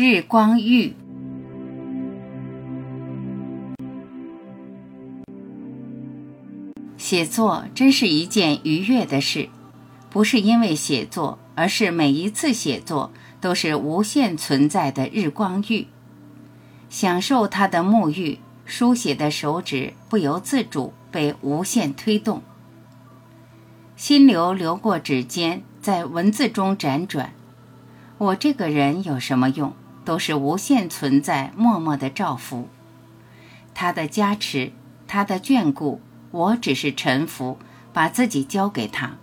[0.00, 0.94] 日光浴。
[6.96, 9.48] 写作真是一件愉悦的事，
[10.08, 15.88] 不是因为写作，而是每一次写作都是无限存在的日光浴。
[16.88, 22.44] 享受它的沐浴，书写的手指不由自主被无限推动，
[23.96, 27.32] 心流流过指尖，在文字中辗转。
[28.18, 29.72] 我这个人有什么用？
[30.08, 32.66] 都是无限存在，默默的照拂。
[33.74, 34.72] 他的加持，
[35.06, 36.00] 他的眷顾。
[36.30, 37.58] 我只是臣服，
[37.92, 39.16] 把自己交给他。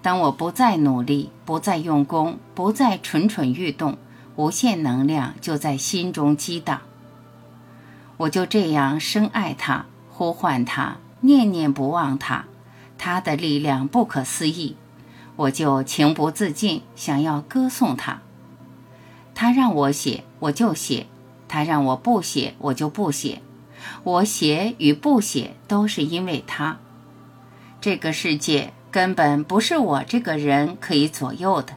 [0.00, 3.98] 当我不再努力，不再用功，不再蠢蠢欲动，
[4.36, 6.82] 无限能量就在心中激荡。
[8.18, 12.44] 我就这样深爱他，呼唤他，念念不忘他。
[12.96, 14.76] 他的力量不可思议，
[15.34, 18.22] 我就情不自禁想要歌颂他。
[19.40, 21.06] 他让我写，我就写；
[21.48, 23.40] 他让我不写，我就不写。
[24.04, 26.78] 我写与不写都是因为他。
[27.80, 31.72] 这个世界根本不是我这个人可以左右的，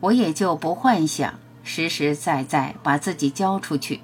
[0.00, 4.00] 我也就不幻想，实实在在把自己交出去，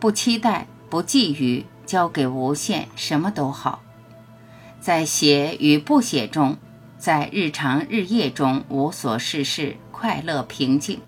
[0.00, 3.82] 不期待，不觊觎，交给无限，什么都好。
[4.80, 6.56] 在写与不写中，
[6.96, 11.02] 在日常日夜中无所事事，快乐平静，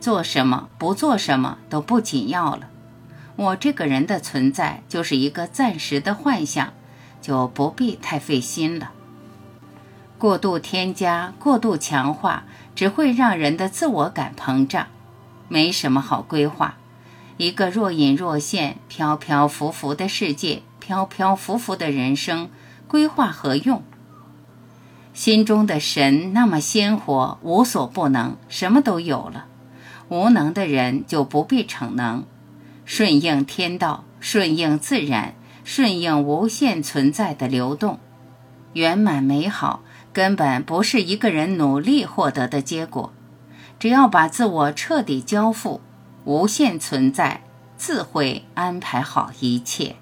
[0.00, 2.68] 做什么不做什么都不紧要了。
[3.36, 6.72] 我这个人的存在就是一个暂时的幻想，
[7.22, 8.90] 就不必太费心了。
[10.18, 14.88] 过度添加、过度强化，只会让人的自我感膨胀，
[15.48, 16.76] 没什么好规划。
[17.38, 22.50] 一个若隐若现、飘飘浮浮的世界，飘飘浮浮的人生，
[22.86, 23.82] 规划何用？
[25.14, 29.46] 心中的神那么鲜活，无所不能，什么都有了。
[30.10, 32.24] 无能的人就不必逞能。
[32.84, 37.98] 顺应天道，顺应自然，顺应无限存在的流动，
[38.74, 39.82] 圆满美好，
[40.12, 43.12] 根本不是一个人努力获得的结果。
[43.78, 45.80] 只要把自我彻底交付，
[46.24, 47.42] 无限存在
[47.76, 49.96] 自会安排好一切。